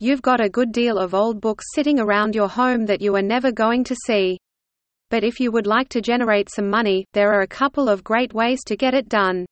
You've 0.00 0.22
got 0.22 0.40
a 0.40 0.48
good 0.48 0.70
deal 0.70 0.96
of 0.96 1.12
old 1.12 1.40
books 1.40 1.64
sitting 1.74 1.98
around 1.98 2.32
your 2.32 2.46
home 2.46 2.86
that 2.86 3.00
you 3.00 3.16
are 3.16 3.22
never 3.22 3.50
going 3.50 3.82
to 3.82 3.96
see. 4.06 4.38
But 5.10 5.24
if 5.24 5.40
you 5.40 5.50
would 5.50 5.66
like 5.66 5.88
to 5.88 6.00
generate 6.00 6.48
some 6.54 6.70
money, 6.70 7.04
there 7.14 7.32
are 7.32 7.40
a 7.40 7.48
couple 7.48 7.88
of 7.88 8.04
great 8.04 8.32
ways 8.32 8.60
to 8.68 8.76
get 8.76 8.94
it 8.94 9.08
done. 9.08 9.44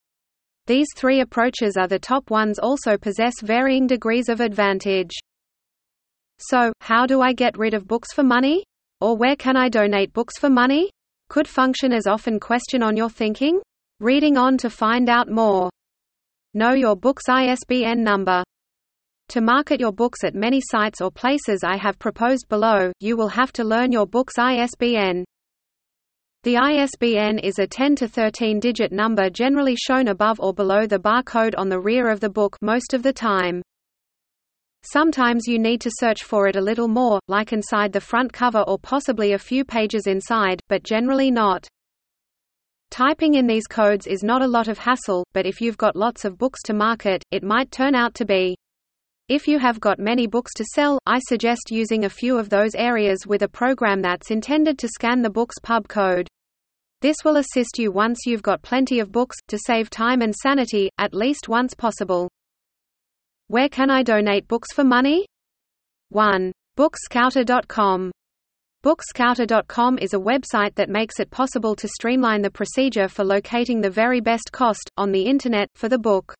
These 0.66 0.86
three 0.96 1.20
approaches 1.20 1.76
are 1.76 1.88
the 1.88 1.98
top 1.98 2.30
ones 2.30 2.60
also 2.60 2.96
possess 2.96 3.34
varying 3.42 3.88
degrees 3.88 4.28
of 4.28 4.40
advantage. 4.40 5.10
So, 6.38 6.72
how 6.80 7.06
do 7.06 7.20
I 7.22 7.32
get 7.32 7.58
rid 7.58 7.74
of 7.74 7.88
books 7.88 8.12
for 8.12 8.22
money? 8.22 8.62
Or 9.00 9.16
where 9.16 9.34
can 9.34 9.56
I 9.56 9.68
donate 9.68 10.12
books 10.12 10.38
for 10.38 10.48
money? 10.48 10.90
Could 11.28 11.48
function 11.48 11.92
as 11.92 12.06
often 12.06 12.38
question 12.38 12.84
on 12.84 12.96
your 12.96 13.10
thinking? 13.10 13.60
Reading 13.98 14.36
on 14.36 14.58
to 14.58 14.70
find 14.70 15.08
out 15.08 15.28
more. 15.28 15.70
Know 16.54 16.72
your 16.72 16.94
book's 16.94 17.28
ISBN 17.28 18.04
number. 18.04 18.44
To 19.30 19.40
market 19.40 19.80
your 19.80 19.90
books 19.90 20.22
at 20.22 20.36
many 20.36 20.60
sites 20.60 21.00
or 21.00 21.10
places 21.10 21.64
I 21.64 21.76
have 21.76 21.98
proposed 21.98 22.48
below, 22.48 22.92
you 23.00 23.16
will 23.16 23.28
have 23.28 23.52
to 23.54 23.64
learn 23.64 23.90
your 23.90 24.06
book's 24.06 24.38
ISBN. 24.38 25.24
The 26.44 26.56
ISBN 26.56 27.40
is 27.40 27.58
a 27.58 27.66
10 27.66 27.96
to 27.96 28.08
13 28.08 28.60
digit 28.60 28.92
number 28.92 29.28
generally 29.28 29.74
shown 29.74 30.06
above 30.06 30.38
or 30.38 30.54
below 30.54 30.86
the 30.86 31.00
barcode 31.00 31.54
on 31.58 31.68
the 31.68 31.80
rear 31.80 32.08
of 32.08 32.20
the 32.20 32.30
book 32.30 32.56
most 32.62 32.94
of 32.94 33.02
the 33.02 33.12
time. 33.12 33.62
Sometimes 34.84 35.48
you 35.48 35.58
need 35.58 35.80
to 35.80 35.90
search 35.98 36.22
for 36.22 36.46
it 36.46 36.54
a 36.54 36.60
little 36.60 36.86
more, 36.86 37.18
like 37.26 37.52
inside 37.52 37.92
the 37.92 38.00
front 38.00 38.32
cover 38.32 38.60
or 38.68 38.78
possibly 38.78 39.32
a 39.32 39.38
few 39.38 39.64
pages 39.64 40.06
inside, 40.06 40.60
but 40.68 40.84
generally 40.84 41.32
not. 41.32 41.66
Typing 42.92 43.34
in 43.34 43.48
these 43.48 43.66
codes 43.66 44.06
is 44.06 44.22
not 44.22 44.42
a 44.42 44.46
lot 44.46 44.68
of 44.68 44.78
hassle, 44.78 45.24
but 45.34 45.46
if 45.46 45.60
you've 45.60 45.76
got 45.76 45.96
lots 45.96 46.24
of 46.24 46.38
books 46.38 46.62
to 46.62 46.72
market, 46.72 47.24
it 47.32 47.42
might 47.42 47.72
turn 47.72 47.96
out 47.96 48.14
to 48.14 48.24
be. 48.24 48.56
If 49.28 49.48
you 49.48 49.58
have 49.58 49.80
got 49.80 49.98
many 49.98 50.28
books 50.28 50.52
to 50.54 50.64
sell, 50.76 51.00
I 51.04 51.18
suggest 51.18 51.72
using 51.72 52.04
a 52.04 52.08
few 52.08 52.38
of 52.38 52.48
those 52.48 52.76
areas 52.76 53.26
with 53.26 53.42
a 53.42 53.48
program 53.48 54.00
that's 54.00 54.30
intended 54.30 54.78
to 54.78 54.88
scan 54.88 55.20
the 55.20 55.30
book's 55.30 55.58
pub 55.60 55.88
code. 55.88 56.28
This 57.00 57.16
will 57.24 57.38
assist 57.38 57.76
you 57.76 57.90
once 57.90 58.20
you've 58.24 58.44
got 58.44 58.62
plenty 58.62 59.00
of 59.00 59.10
books, 59.10 59.36
to 59.48 59.58
save 59.58 59.90
time 59.90 60.22
and 60.22 60.32
sanity, 60.32 60.90
at 60.98 61.12
least 61.12 61.48
once 61.48 61.74
possible. 61.74 62.30
Where 63.48 63.68
can 63.68 63.90
I 63.90 64.04
donate 64.04 64.46
books 64.46 64.72
for 64.72 64.84
money? 64.84 65.26
1. 66.10 66.52
Bookscouter.com 66.78 68.12
Bookscouter.com 68.84 69.98
is 69.98 70.14
a 70.14 70.18
website 70.18 70.76
that 70.76 70.88
makes 70.88 71.18
it 71.18 71.32
possible 71.32 71.74
to 71.74 71.88
streamline 71.88 72.42
the 72.42 72.50
procedure 72.50 73.08
for 73.08 73.24
locating 73.24 73.80
the 73.80 73.90
very 73.90 74.20
best 74.20 74.52
cost, 74.52 74.88
on 74.96 75.10
the 75.10 75.22
Internet, 75.22 75.68
for 75.74 75.88
the 75.88 75.98
book. 75.98 76.32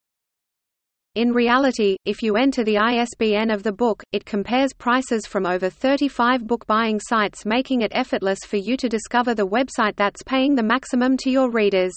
In 1.17 1.33
reality, 1.33 1.97
if 2.05 2.23
you 2.23 2.37
enter 2.37 2.63
the 2.63 2.77
ISBN 2.77 3.51
of 3.51 3.63
the 3.63 3.73
book, 3.73 4.03
it 4.13 4.27
compares 4.27 4.75
prices 4.75 5.27
from 5.27 5.47
over 5.47 5.71
35 5.71 6.47
book 6.47 6.67
buying 6.67 7.01
sites 7.01 7.47
making 7.47 7.81
it 7.81 7.91
effortless 7.95 8.41
for 8.47 8.59
you 8.59 8.77
to 8.77 8.87
discover 8.87 9.35
the 9.35 9.47
website 9.47 9.97
that's 9.97 10.23
paying 10.25 10.55
the 10.55 10.63
maximum 10.63 11.17
to 11.17 11.31
your 11.31 11.51
readers. 11.51 11.95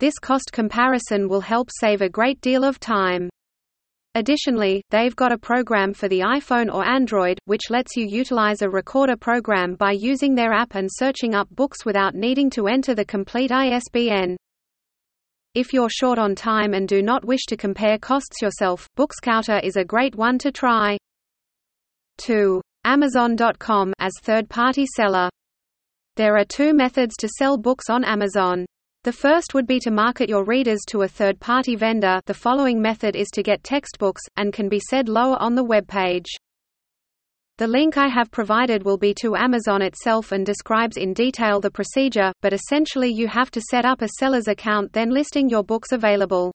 This 0.00 0.18
cost 0.18 0.50
comparison 0.50 1.28
will 1.28 1.42
help 1.42 1.68
save 1.78 2.02
a 2.02 2.08
great 2.08 2.40
deal 2.40 2.64
of 2.64 2.80
time. 2.80 3.30
Additionally, 4.16 4.82
they've 4.90 5.14
got 5.14 5.30
a 5.30 5.38
program 5.38 5.94
for 5.94 6.08
the 6.08 6.18
iPhone 6.18 6.74
or 6.74 6.84
Android, 6.84 7.38
which 7.44 7.70
lets 7.70 7.96
you 7.96 8.04
utilize 8.04 8.62
a 8.62 8.68
recorder 8.68 9.16
program 9.16 9.76
by 9.76 9.92
using 9.92 10.34
their 10.34 10.52
app 10.52 10.74
and 10.74 10.88
searching 10.92 11.36
up 11.36 11.48
books 11.50 11.84
without 11.84 12.16
needing 12.16 12.50
to 12.50 12.66
enter 12.66 12.96
the 12.96 13.04
complete 13.04 13.52
ISBN. 13.52 14.36
If 15.54 15.72
you're 15.72 15.88
short 15.88 16.18
on 16.18 16.34
time 16.34 16.74
and 16.74 16.88
do 16.88 17.00
not 17.00 17.24
wish 17.24 17.44
to 17.46 17.56
compare 17.56 17.96
costs 17.96 18.42
yourself, 18.42 18.88
Bookscouter 18.96 19.62
is 19.62 19.76
a 19.76 19.84
great 19.84 20.16
one 20.16 20.36
to 20.38 20.50
try. 20.50 20.98
2. 22.18 22.60
Amazon.com 22.84 23.92
as 24.00 24.12
third-party 24.20 24.84
seller. 24.96 25.30
There 26.16 26.36
are 26.36 26.44
two 26.44 26.74
methods 26.74 27.14
to 27.18 27.28
sell 27.38 27.56
books 27.56 27.88
on 27.88 28.02
Amazon. 28.02 28.66
The 29.04 29.12
first 29.12 29.54
would 29.54 29.68
be 29.68 29.78
to 29.80 29.92
market 29.92 30.28
your 30.28 30.44
readers 30.44 30.80
to 30.88 31.02
a 31.02 31.08
third-party 31.08 31.76
vendor 31.76 32.20
the 32.26 32.34
following 32.34 32.82
method 32.82 33.14
is 33.14 33.28
to 33.34 33.44
get 33.44 33.62
textbooks, 33.62 34.22
and 34.36 34.52
can 34.52 34.68
be 34.68 34.80
said 34.80 35.08
lower 35.08 35.40
on 35.40 35.54
the 35.54 35.62
web 35.62 35.86
page. 35.86 36.26
The 37.56 37.68
link 37.68 37.96
I 37.96 38.08
have 38.08 38.32
provided 38.32 38.84
will 38.84 38.98
be 38.98 39.14
to 39.22 39.36
Amazon 39.36 39.80
itself 39.80 40.32
and 40.32 40.44
describes 40.44 40.96
in 40.96 41.14
detail 41.14 41.60
the 41.60 41.70
procedure, 41.70 42.32
but 42.42 42.52
essentially 42.52 43.08
you 43.08 43.28
have 43.28 43.48
to 43.52 43.60
set 43.70 43.84
up 43.84 44.02
a 44.02 44.08
seller's 44.18 44.48
account 44.48 44.92
then 44.92 45.10
listing 45.10 45.48
your 45.48 45.62
books 45.62 45.92
available. 45.92 46.52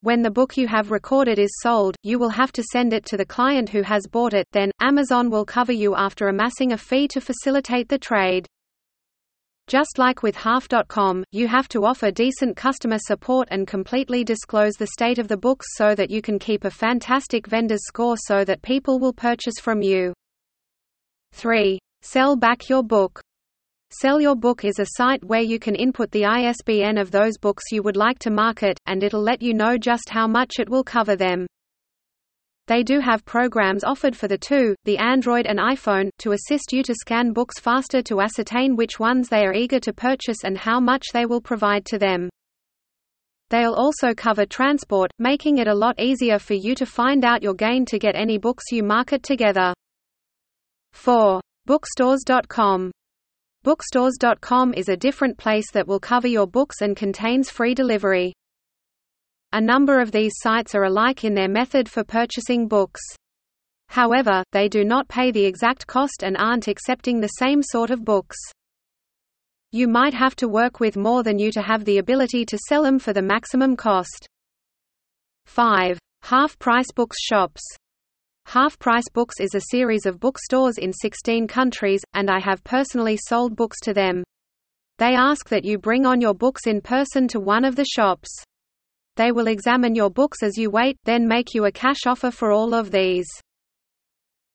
When 0.00 0.22
the 0.22 0.30
book 0.30 0.56
you 0.56 0.66
have 0.66 0.90
recorded 0.90 1.38
is 1.38 1.60
sold, 1.62 1.94
you 2.02 2.18
will 2.18 2.30
have 2.30 2.50
to 2.52 2.64
send 2.64 2.92
it 2.92 3.06
to 3.06 3.16
the 3.16 3.24
client 3.24 3.68
who 3.68 3.82
has 3.82 4.08
bought 4.10 4.34
it, 4.34 4.48
then, 4.50 4.72
Amazon 4.80 5.30
will 5.30 5.44
cover 5.44 5.72
you 5.72 5.94
after 5.94 6.26
amassing 6.26 6.72
a 6.72 6.78
fee 6.78 7.06
to 7.06 7.20
facilitate 7.20 7.88
the 7.88 7.98
trade. 7.98 8.44
Just 9.68 9.98
like 9.98 10.22
with 10.22 10.36
Half.com, 10.36 11.24
you 11.32 11.48
have 11.48 11.66
to 11.68 11.84
offer 11.84 12.12
decent 12.12 12.56
customer 12.56 12.98
support 13.00 13.48
and 13.50 13.66
completely 13.66 14.22
disclose 14.22 14.74
the 14.74 14.86
state 14.86 15.18
of 15.18 15.26
the 15.26 15.36
books 15.36 15.66
so 15.74 15.92
that 15.96 16.08
you 16.08 16.22
can 16.22 16.38
keep 16.38 16.64
a 16.64 16.70
fantastic 16.70 17.48
vendor's 17.48 17.84
score 17.84 18.16
so 18.16 18.44
that 18.44 18.62
people 18.62 19.00
will 19.00 19.12
purchase 19.12 19.58
from 19.60 19.82
you. 19.82 20.14
3. 21.32 21.80
Sell 22.02 22.36
back 22.36 22.68
your 22.68 22.84
book. 22.84 23.20
Sell 23.90 24.20
Your 24.20 24.36
Book 24.36 24.64
is 24.64 24.78
a 24.78 24.86
site 24.96 25.24
where 25.24 25.42
you 25.42 25.58
can 25.58 25.74
input 25.74 26.10
the 26.12 26.24
ISBN 26.24 26.98
of 26.98 27.10
those 27.10 27.38
books 27.38 27.64
you 27.72 27.82
would 27.82 27.96
like 27.96 28.18
to 28.20 28.30
market, 28.30 28.78
and 28.86 29.02
it'll 29.02 29.22
let 29.22 29.42
you 29.42 29.54
know 29.54 29.78
just 29.78 30.08
how 30.08 30.28
much 30.28 30.60
it 30.60 30.68
will 30.68 30.84
cover 30.84 31.16
them. 31.16 31.46
They 32.66 32.82
do 32.82 32.98
have 32.98 33.24
programs 33.24 33.84
offered 33.84 34.16
for 34.16 34.26
the 34.26 34.38
two, 34.38 34.74
the 34.84 34.98
Android 34.98 35.46
and 35.46 35.58
iPhone, 35.60 36.10
to 36.18 36.32
assist 36.32 36.72
you 36.72 36.82
to 36.82 36.94
scan 36.94 37.32
books 37.32 37.60
faster 37.60 38.02
to 38.02 38.20
ascertain 38.20 38.74
which 38.74 38.98
ones 38.98 39.28
they 39.28 39.46
are 39.46 39.54
eager 39.54 39.78
to 39.80 39.92
purchase 39.92 40.42
and 40.42 40.58
how 40.58 40.80
much 40.80 41.06
they 41.12 41.26
will 41.26 41.40
provide 41.40 41.84
to 41.86 41.98
them. 41.98 42.28
They'll 43.50 43.74
also 43.74 44.12
cover 44.14 44.44
transport, 44.44 45.12
making 45.20 45.58
it 45.58 45.68
a 45.68 45.74
lot 45.74 46.00
easier 46.00 46.40
for 46.40 46.54
you 46.54 46.74
to 46.74 46.86
find 46.86 47.24
out 47.24 47.42
your 47.42 47.54
gain 47.54 47.84
to 47.86 47.98
get 47.98 48.16
any 48.16 48.38
books 48.38 48.64
you 48.72 48.82
market 48.82 49.22
together. 49.22 49.72
4. 50.92 51.40
Bookstores.com 51.66 52.90
Bookstores.com 53.62 54.74
is 54.74 54.88
a 54.88 54.96
different 54.96 55.38
place 55.38 55.70
that 55.72 55.86
will 55.86 56.00
cover 56.00 56.26
your 56.26 56.46
books 56.46 56.80
and 56.80 56.96
contains 56.96 57.50
free 57.50 57.74
delivery. 57.74 58.32
A 59.56 59.60
number 59.62 60.00
of 60.00 60.12
these 60.12 60.34
sites 60.36 60.74
are 60.74 60.84
alike 60.84 61.24
in 61.24 61.32
their 61.32 61.48
method 61.48 61.88
for 61.88 62.04
purchasing 62.04 62.68
books. 62.68 63.00
However, 63.88 64.44
they 64.52 64.68
do 64.68 64.84
not 64.84 65.08
pay 65.08 65.30
the 65.30 65.46
exact 65.46 65.86
cost 65.86 66.22
and 66.22 66.36
aren't 66.36 66.68
accepting 66.68 67.20
the 67.20 67.38
same 67.38 67.62
sort 67.62 67.88
of 67.88 68.04
books. 68.04 68.36
You 69.72 69.88
might 69.88 70.12
have 70.12 70.36
to 70.36 70.46
work 70.46 70.78
with 70.78 70.98
more 70.98 71.22
than 71.22 71.38
you 71.38 71.50
to 71.52 71.62
have 71.62 71.86
the 71.86 71.96
ability 71.96 72.44
to 72.44 72.58
sell 72.68 72.82
them 72.82 72.98
for 72.98 73.14
the 73.14 73.22
maximum 73.22 73.76
cost. 73.76 74.28
5. 75.46 75.98
Half-price 76.20 76.92
books 76.94 77.16
shops. 77.18 77.62
Half-Price 78.44 79.08
Books 79.14 79.36
is 79.40 79.54
a 79.54 79.68
series 79.70 80.04
of 80.04 80.20
bookstores 80.20 80.76
in 80.76 80.92
16 80.92 81.48
countries, 81.48 82.02
and 82.12 82.28
I 82.28 82.40
have 82.40 82.62
personally 82.62 83.16
sold 83.16 83.56
books 83.56 83.78
to 83.84 83.94
them. 83.94 84.22
They 84.98 85.14
ask 85.14 85.48
that 85.48 85.64
you 85.64 85.78
bring 85.78 86.04
on 86.04 86.20
your 86.20 86.34
books 86.34 86.66
in 86.66 86.82
person 86.82 87.26
to 87.28 87.40
one 87.40 87.64
of 87.64 87.74
the 87.74 87.86
shops. 87.86 88.28
They 89.16 89.32
will 89.32 89.48
examine 89.48 89.94
your 89.94 90.10
books 90.10 90.42
as 90.42 90.56
you 90.56 90.70
wait, 90.70 90.96
then 91.04 91.26
make 91.26 91.54
you 91.54 91.64
a 91.64 91.72
cash 91.72 92.06
offer 92.06 92.30
for 92.30 92.52
all 92.52 92.74
of 92.74 92.90
these. 92.90 93.26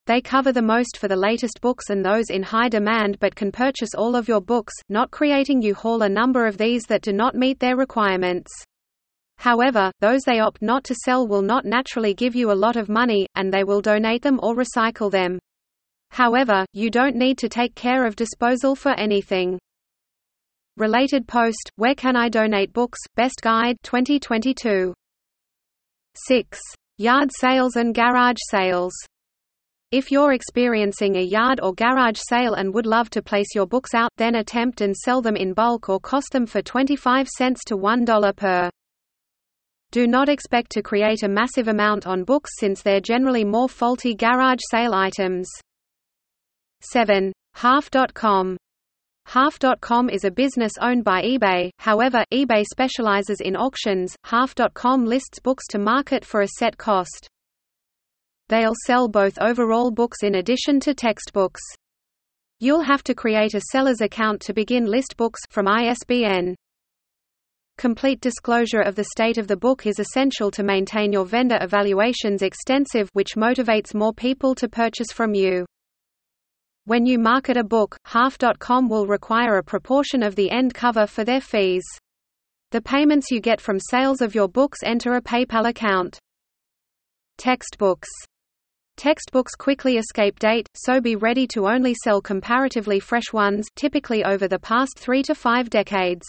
They 0.07 0.21
cover 0.21 0.51
the 0.51 0.61
most 0.61 0.97
for 0.97 1.07
the 1.07 1.15
latest 1.15 1.61
books 1.61 1.89
and 1.89 2.03
those 2.03 2.29
in 2.29 2.43
high 2.43 2.69
demand 2.69 3.19
but 3.19 3.35
can 3.35 3.51
purchase 3.51 3.93
all 3.95 4.15
of 4.15 4.27
your 4.27 4.41
books, 4.41 4.73
not 4.89 5.11
creating 5.11 5.61
you 5.61 5.75
haul 5.75 6.01
a 6.01 6.09
number 6.09 6.47
of 6.47 6.57
these 6.57 6.83
that 6.85 7.01
do 7.01 7.13
not 7.13 7.35
meet 7.35 7.59
their 7.59 7.75
requirements. 7.75 8.51
However, 9.37 9.91
those 9.99 10.21
they 10.21 10.39
opt 10.39 10.61
not 10.61 10.83
to 10.85 10.95
sell 10.95 11.27
will 11.27 11.41
not 11.41 11.65
naturally 11.65 12.13
give 12.13 12.35
you 12.35 12.51
a 12.51 12.53
lot 12.53 12.75
of 12.75 12.89
money, 12.89 13.25
and 13.35 13.51
they 13.51 13.63
will 13.63 13.81
donate 13.81 14.21
them 14.21 14.39
or 14.43 14.55
recycle 14.55 15.09
them. 15.09 15.39
However, 16.11 16.65
you 16.73 16.89
don't 16.91 17.15
need 17.15 17.37
to 17.39 17.49
take 17.49 17.73
care 17.73 18.05
of 18.05 18.15
disposal 18.15 18.75
for 18.75 18.91
anything. 18.91 19.57
Related 20.77 21.27
post, 21.27 21.69
Where 21.75 21.93
Can 21.93 22.15
I 22.15 22.29
Donate 22.29 22.71
Books? 22.71 22.97
Best 23.15 23.41
Guide 23.41 23.75
2022. 23.83 24.93
6. 26.15 26.59
Yard 26.97 27.29
sales 27.37 27.75
and 27.75 27.93
garage 27.93 28.37
sales. 28.49 28.93
If 29.91 30.11
you're 30.11 30.31
experiencing 30.31 31.17
a 31.17 31.21
yard 31.21 31.59
or 31.61 31.73
garage 31.73 32.21
sale 32.29 32.53
and 32.53 32.73
would 32.73 32.85
love 32.85 33.09
to 33.09 33.21
place 33.21 33.53
your 33.53 33.67
books 33.67 33.93
out, 33.93 34.11
then 34.15 34.35
attempt 34.35 34.79
and 34.79 34.95
sell 34.95 35.21
them 35.21 35.35
in 35.35 35.53
bulk 35.53 35.89
or 35.89 35.99
cost 35.99 36.31
them 36.31 36.45
for 36.45 36.61
25 36.61 37.27
cents 37.27 37.65
to 37.65 37.75
$1 37.75 38.37
per. 38.37 38.69
Do 39.91 40.07
not 40.07 40.29
expect 40.29 40.71
to 40.71 40.81
create 40.81 41.23
a 41.23 41.27
massive 41.27 41.67
amount 41.67 42.07
on 42.07 42.23
books 42.23 42.51
since 42.59 42.81
they're 42.81 43.01
generally 43.01 43.43
more 43.43 43.67
faulty 43.67 44.15
garage 44.15 44.61
sale 44.71 44.93
items. 44.93 45.49
7. 46.79 47.33
Half.com 47.55 48.55
Half.com 49.31 50.09
is 50.09 50.25
a 50.25 50.29
business 50.29 50.73
owned 50.81 51.05
by 51.05 51.21
eBay, 51.21 51.69
however, 51.79 52.25
eBay 52.33 52.65
specializes 52.65 53.39
in 53.39 53.55
auctions. 53.55 54.13
Half.com 54.25 55.05
lists 55.05 55.39
books 55.39 55.67
to 55.69 55.79
market 55.79 56.25
for 56.25 56.41
a 56.41 56.49
set 56.59 56.77
cost. 56.77 57.29
They'll 58.49 58.75
sell 58.85 59.07
both 59.07 59.39
overall 59.39 59.89
books 59.89 60.17
in 60.23 60.35
addition 60.35 60.81
to 60.81 60.93
textbooks. 60.93 61.61
You'll 62.59 62.83
have 62.83 63.05
to 63.05 63.15
create 63.15 63.53
a 63.53 63.61
seller's 63.71 64.01
account 64.01 64.41
to 64.41 64.53
begin 64.53 64.83
list 64.85 65.15
books 65.15 65.39
from 65.49 65.65
ISBN. 65.65 66.53
Complete 67.77 68.19
disclosure 68.19 68.81
of 68.81 68.95
the 68.95 69.05
state 69.15 69.37
of 69.37 69.47
the 69.47 69.55
book 69.55 69.87
is 69.87 69.97
essential 69.97 70.51
to 70.51 70.61
maintain 70.61 71.13
your 71.13 71.23
vendor 71.23 71.57
evaluations 71.61 72.41
extensive 72.41 73.09
which 73.13 73.37
motivates 73.37 73.95
more 73.95 74.13
people 74.13 74.53
to 74.55 74.67
purchase 74.67 75.13
from 75.13 75.33
you. 75.33 75.65
When 76.85 77.05
you 77.05 77.19
market 77.19 77.57
a 77.57 77.63
book, 77.63 77.95
Half.com 78.05 78.89
will 78.89 79.05
require 79.05 79.57
a 79.57 79.63
proportion 79.63 80.23
of 80.23 80.35
the 80.35 80.49
end 80.49 80.73
cover 80.73 81.05
for 81.05 81.23
their 81.23 81.39
fees. 81.39 81.83
The 82.71 82.81
payments 82.81 83.29
you 83.29 83.39
get 83.39 83.61
from 83.61 83.79
sales 83.79 84.19
of 84.19 84.33
your 84.33 84.47
books 84.47 84.79
enter 84.83 85.13
a 85.13 85.21
PayPal 85.21 85.69
account. 85.69 86.17
Textbooks 87.37 88.09
Textbooks 88.97 89.55
quickly 89.55 89.97
escape 89.97 90.39
date, 90.39 90.67
so 90.75 90.99
be 90.99 91.15
ready 91.15 91.45
to 91.47 91.67
only 91.67 91.93
sell 92.03 92.19
comparatively 92.19 92.99
fresh 92.99 93.31
ones 93.31 93.67
typically 93.75 94.23
over 94.23 94.47
the 94.47 94.59
past 94.59 94.97
three 94.97 95.21
to 95.23 95.35
five 95.35 95.69
decades. 95.69 96.25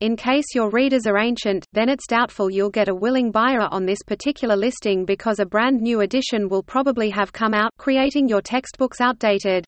In 0.00 0.16
case 0.16 0.46
your 0.54 0.70
readers 0.70 1.06
are 1.06 1.18
ancient, 1.18 1.66
then 1.74 1.90
it's 1.90 2.06
doubtful 2.06 2.50
you'll 2.50 2.70
get 2.70 2.88
a 2.88 2.94
willing 2.94 3.30
buyer 3.30 3.68
on 3.70 3.84
this 3.84 4.02
particular 4.06 4.56
listing 4.56 5.04
because 5.04 5.40
a 5.40 5.44
brand 5.44 5.82
new 5.82 6.00
edition 6.00 6.48
will 6.48 6.62
probably 6.62 7.10
have 7.10 7.34
come 7.34 7.52
out, 7.52 7.70
creating 7.76 8.26
your 8.26 8.40
textbooks 8.40 9.02
outdated. 9.02 9.66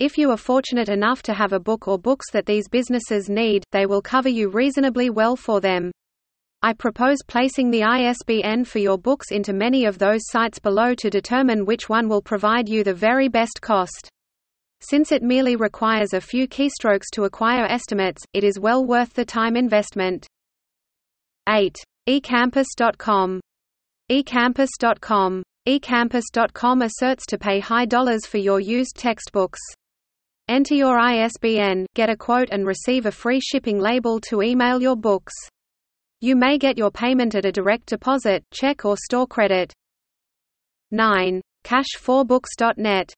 If 0.00 0.18
you 0.18 0.32
are 0.32 0.36
fortunate 0.36 0.88
enough 0.88 1.22
to 1.22 1.32
have 1.32 1.52
a 1.52 1.60
book 1.60 1.86
or 1.86 1.96
books 1.96 2.32
that 2.32 2.46
these 2.46 2.68
businesses 2.68 3.28
need, 3.28 3.62
they 3.70 3.86
will 3.86 4.02
cover 4.02 4.28
you 4.28 4.48
reasonably 4.48 5.10
well 5.10 5.36
for 5.36 5.60
them. 5.60 5.92
I 6.62 6.72
propose 6.72 7.18
placing 7.28 7.70
the 7.70 7.84
ISBN 7.84 8.64
for 8.64 8.80
your 8.80 8.98
books 8.98 9.30
into 9.30 9.52
many 9.52 9.84
of 9.84 9.98
those 9.98 10.22
sites 10.24 10.58
below 10.58 10.92
to 10.96 11.08
determine 11.08 11.66
which 11.66 11.88
one 11.88 12.08
will 12.08 12.22
provide 12.22 12.68
you 12.68 12.82
the 12.82 12.92
very 12.92 13.28
best 13.28 13.60
cost. 13.60 14.10
Since 14.86 15.12
it 15.12 15.22
merely 15.22 15.56
requires 15.56 16.12
a 16.12 16.20
few 16.20 16.46
keystrokes 16.46 17.06
to 17.14 17.24
acquire 17.24 17.64
estimates, 17.64 18.22
it 18.34 18.44
is 18.44 18.60
well 18.60 18.84
worth 18.84 19.14
the 19.14 19.24
time 19.24 19.56
investment. 19.56 20.26
8. 21.48 21.82
eCampus.com 22.06 23.40
eCampus.com 24.12 25.42
eCampus.com 25.66 26.82
asserts 26.82 27.24
to 27.24 27.38
pay 27.38 27.60
high 27.60 27.86
dollars 27.86 28.26
for 28.26 28.36
your 28.36 28.60
used 28.60 28.94
textbooks. 28.96 29.58
Enter 30.48 30.74
your 30.74 30.98
ISBN, 30.98 31.86
get 31.94 32.10
a 32.10 32.16
quote 32.16 32.50
and 32.50 32.66
receive 32.66 33.06
a 33.06 33.10
free 33.10 33.40
shipping 33.40 33.78
label 33.78 34.20
to 34.28 34.42
email 34.42 34.82
your 34.82 34.96
books. 34.96 35.32
You 36.20 36.36
may 36.36 36.58
get 36.58 36.76
your 36.76 36.90
payment 36.90 37.34
at 37.34 37.46
a 37.46 37.52
direct 37.52 37.86
deposit, 37.86 38.44
check 38.52 38.84
or 38.84 38.98
store 38.98 39.26
credit. 39.26 39.72
9. 40.90 41.40
Cash4books.net 41.64 43.14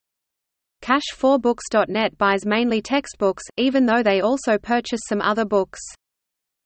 Cash4books.net 0.82 2.16
buys 2.18 2.46
mainly 2.46 2.80
textbooks, 2.80 3.42
even 3.56 3.86
though 3.86 4.02
they 4.02 4.20
also 4.20 4.58
purchase 4.58 5.00
some 5.08 5.20
other 5.20 5.44
books. 5.44 5.80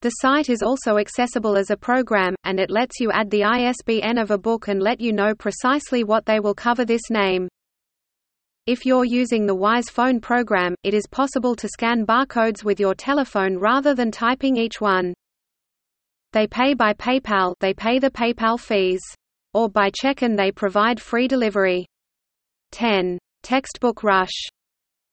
The 0.03 0.11
site 0.11 0.49
is 0.49 0.63
also 0.63 0.97
accessible 0.97 1.59
as 1.59 1.71
a 1.71 1.77
program, 1.77 2.35
and 2.45 2.59
it 2.59 2.71
lets 2.71 3.01
you 3.01 3.11
add 3.13 3.31
the 3.31 3.45
ISBN 3.45 4.19
of 4.19 4.31
a 4.31 4.39
book 4.39 4.69
and 4.69 4.81
let 4.81 5.01
you 5.01 5.13
know 5.13 5.35
precisely 5.35 6.05
what 6.05 6.25
they 6.25 6.41
will 6.41 6.55
cover 6.55 6.85
this 6.85 7.11
name. 7.11 7.49
If 8.67 8.87
you're 8.87 9.05
using 9.05 9.47
the 9.47 9.55
Wise 9.55 9.91
Phone 9.91 10.21
program, 10.21 10.75
it 10.85 10.95
is 10.95 11.07
possible 11.07 11.55
to 11.57 11.69
scan 11.69 12.07
barcodes 12.07 12.65
with 12.65 12.81
your 12.81 12.95
telephone 12.95 13.59
rather 13.59 13.95
than 13.95 14.11
typing 14.11 14.57
each 14.57 14.81
one. 14.81 15.13
They 16.33 16.47
pay 16.47 16.75
by 16.75 16.95
PayPal 16.95 17.55
they 17.61 17.75
pay 17.75 17.99
the 17.99 18.11
PayPal 18.11 18.59
fees. 18.59 19.01
Or 19.53 19.69
by 19.69 19.91
check 19.91 20.23
and 20.23 20.39
they 20.39 20.53
provide 20.53 21.01
free 21.01 21.27
delivery. 21.27 21.87
10. 22.71 23.19
Textbook 23.43 24.03
Rush 24.03 24.49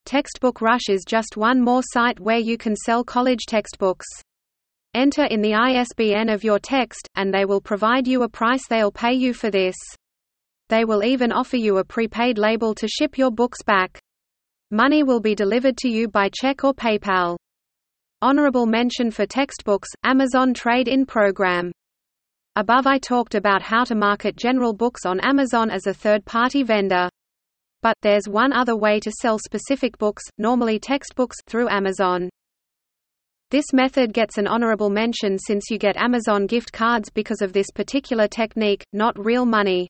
Textbook 0.06 0.62
Rush 0.62 0.90
is 0.90 1.06
just 1.08 1.38
one 1.38 1.62
more 1.62 1.82
site 1.82 2.20
where 2.20 2.38
you 2.38 2.58
can 2.58 2.76
sell 2.76 3.04
college 3.04 3.46
textbooks. 3.48 4.06
Enter 4.94 5.24
in 5.24 5.42
the 5.42 5.54
ISBN 5.54 6.30
of 6.30 6.44
your 6.44 6.60
text, 6.60 7.08
and 7.16 7.34
they 7.34 7.46
will 7.46 7.62
provide 7.62 8.06
you 8.06 8.24
a 8.24 8.30
price 8.30 8.62
they'll 8.70 8.92
pay 8.92 9.14
you 9.14 9.34
for 9.34 9.50
this. 9.50 9.76
They 10.70 10.84
will 10.84 11.04
even 11.04 11.32
offer 11.32 11.56
you 11.56 11.78
a 11.78 11.86
prepaid 11.86 12.38
label 12.38 12.76
to 12.76 12.88
ship 12.88 13.18
your 13.18 13.32
books 13.32 13.64
back. 13.64 13.98
Money 14.72 15.04
will 15.04 15.22
be 15.22 15.34
delivered 15.34 15.78
to 15.78 15.90
you 15.90 16.10
by 16.10 16.30
check 16.30 16.64
or 16.66 16.74
PayPal. 16.74 17.38
Honorable 18.22 18.66
mention 18.66 19.10
for 19.10 19.26
textbooks, 19.26 19.90
Amazon 20.04 20.54
Trade-in 20.54 21.06
Program. 21.06 21.72
Above 22.58 22.88
I 22.88 22.98
talked 22.98 23.36
about 23.36 23.62
how 23.62 23.86
to 23.86 23.96
market 23.96 24.36
general 24.36 24.74
books 24.74 25.06
on 25.06 25.22
Amazon 25.22 25.72
as 25.72 25.88
a 25.88 25.94
third-party 25.94 26.64
vendor. 26.64 27.10
But, 27.82 27.96
there's 28.02 28.28
one 28.28 28.54
other 28.54 28.76
way 28.76 29.00
to 29.00 29.12
sell 29.22 29.40
specific 29.40 29.98
books, 29.98 30.24
normally 30.38 30.80
textbooks, 30.80 31.38
through 31.48 31.70
Amazon. 31.70 32.30
This 33.50 33.72
method 33.72 34.14
gets 34.14 34.38
an 34.38 34.48
honorable 34.48 34.90
mention 34.90 35.38
since 35.40 35.70
you 35.70 35.78
get 35.78 35.96
Amazon 35.96 36.48
gift 36.48 36.74
cards 36.74 37.10
because 37.10 37.42
of 37.42 37.54
this 37.54 37.72
particular 37.74 38.28
technique, 38.28 38.84
not 38.92 39.18
real 39.18 39.46
money. 39.46 39.88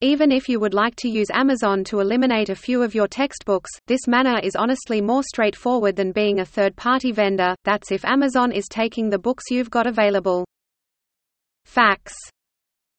Even 0.00 0.32
if 0.32 0.48
you 0.48 0.58
would 0.58 0.74
like 0.74 0.96
to 0.96 1.08
use 1.08 1.28
Amazon 1.32 1.84
to 1.84 2.00
eliminate 2.00 2.48
a 2.48 2.56
few 2.56 2.82
of 2.82 2.92
your 2.92 3.06
textbooks, 3.06 3.70
this 3.86 4.08
manner 4.08 4.40
is 4.42 4.56
honestly 4.56 5.00
more 5.00 5.22
straightforward 5.22 5.94
than 5.94 6.10
being 6.10 6.40
a 6.40 6.44
third-party 6.44 7.12
vendor, 7.12 7.54
that's 7.62 7.92
if 7.92 8.04
Amazon 8.04 8.50
is 8.50 8.66
taking 8.68 9.08
the 9.08 9.18
books 9.20 9.44
you've 9.48 9.70
got 9.70 9.86
available. 9.86 10.44
Facts. 11.64 12.16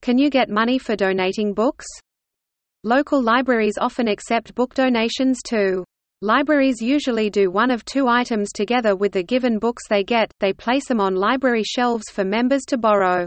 Can 0.01 0.17
you 0.17 0.29
get 0.29 0.49
money 0.49 0.79
for 0.79 0.95
donating 0.95 1.53
books? 1.53 1.85
Local 2.85 3.23
libraries 3.23 3.77
often 3.79 4.09
accept 4.09 4.55
book 4.55 4.73
donations 4.73 5.41
too. 5.41 5.85
Libraries 6.21 6.81
usually 6.81 7.29
do 7.29 7.49
one 7.49 7.71
of 7.71 7.85
two 7.85 8.09
items 8.09 8.51
together 8.51 8.93
with 8.93 9.13
the 9.13 9.23
given 9.23 9.57
books 9.57 9.83
they 9.89 10.03
get, 10.03 10.29
they 10.41 10.51
place 10.51 10.89
them 10.89 10.99
on 10.99 11.15
library 11.15 11.63
shelves 11.63 12.09
for 12.11 12.25
members 12.25 12.63
to 12.67 12.77
borrow. 12.77 13.25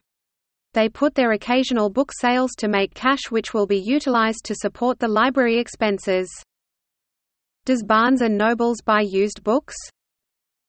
They 0.75 0.91
put 0.91 1.14
their 1.14 1.32
occasional 1.32 1.88
book 1.88 2.12
sales 2.20 2.50
to 2.58 2.69
make 2.69 2.93
cash 2.93 3.31
which 3.31 3.55
will 3.55 3.67
be 3.67 3.79
utilized 3.79 4.44
to 4.44 4.55
support 4.55 4.99
the 4.99 5.08
library 5.08 5.59
expenses. 5.59 6.31
Does 7.64 7.82
Barnes 7.82 8.20
& 8.20 8.29
Nobles 8.29 8.82
buy 8.85 9.00
used 9.00 9.43
books? 9.43 9.75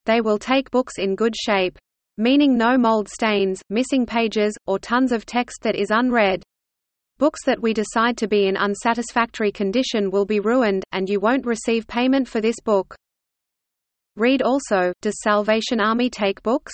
They 0.06 0.22
will 0.22 0.40
take 0.40 0.72
books 0.72 0.94
in 0.98 1.16
good 1.16 1.36
shape. 1.36 1.78
Meaning 2.18 2.58
no 2.58 2.78
mold 2.78 3.10
stains, 3.10 3.62
missing 3.70 4.06
pages, 4.06 4.58
or 4.66 4.80
tons 4.80 5.12
of 5.12 5.26
text 5.26 5.62
that 5.64 5.76
is 5.76 5.92
unread. 5.92 6.42
Books 7.20 7.40
that 7.46 7.60
we 7.60 7.74
decide 7.74 8.16
to 8.18 8.28
be 8.28 8.46
in 8.46 8.56
unsatisfactory 8.56 9.52
condition 9.52 10.12
will 10.12 10.26
be 10.26 10.40
ruined, 10.40 10.84
and 10.92 11.10
you 11.10 11.20
won't 11.20 11.48
receive 11.48 11.88
payment 11.88 12.28
for 12.28 12.42
this 12.42 12.60
book. 12.64 12.96
Read 14.16 14.44
also, 14.44 14.94
Does 15.02 15.20
Salvation 15.24 15.80
Army 15.80 16.12
take 16.12 16.44
books? 16.44 16.74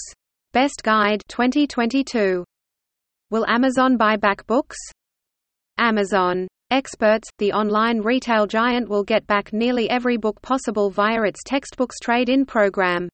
Best 0.52 0.84
Guide 0.84 1.22
2022. 1.30 2.44
Will 3.30 3.46
Amazon 3.48 3.96
buy 3.96 4.18
back 4.18 4.46
books? 4.46 4.76
Amazon 5.78 6.48
Experts, 6.72 7.30
the 7.38 7.54
online 7.54 8.02
retail 8.02 8.46
giant 8.46 8.90
will 8.90 9.04
get 9.04 9.26
back 9.28 9.54
nearly 9.54 9.90
every 9.90 10.18
book 10.18 10.42
possible 10.42 10.90
via 10.90 11.22
its 11.22 11.40
textbooks 11.46 12.00
trade-in 12.02 12.46
program. 12.46 13.08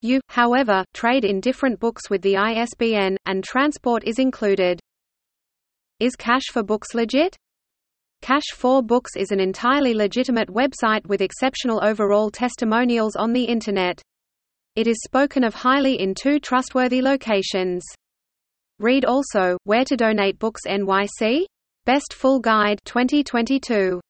You, 0.00 0.20
however, 0.30 0.82
trade 0.94 1.26
in 1.26 1.40
different 1.40 1.78
books 1.78 2.08
with 2.08 2.22
the 2.22 2.36
ISBN, 2.36 3.18
and 3.26 3.44
transport 3.44 4.04
is 4.04 4.18
included. 4.18 4.80
Is 6.00 6.16
Cash 6.16 6.46
for 6.50 6.64
Books 6.64 6.92
legit? 6.92 7.36
Cash 8.20 8.50
for 8.52 8.82
Books 8.82 9.12
is 9.16 9.30
an 9.30 9.38
entirely 9.38 9.94
legitimate 9.94 10.48
website 10.48 11.06
with 11.06 11.20
exceptional 11.20 11.84
overall 11.84 12.32
testimonials 12.32 13.14
on 13.14 13.32
the 13.32 13.44
Internet. 13.44 14.02
It 14.74 14.88
is 14.88 14.96
spoken 15.04 15.44
of 15.44 15.54
highly 15.54 16.00
in 16.00 16.12
two 16.12 16.40
trustworthy 16.40 17.00
locations. 17.00 17.84
Read 18.80 19.04
also, 19.04 19.56
Where 19.62 19.84
to 19.84 19.96
Donate 19.96 20.40
Books 20.40 20.62
NYC? 20.66 21.44
Best 21.84 22.12
Full 22.12 22.40
Guide 22.40 22.80
2022. 22.84 24.00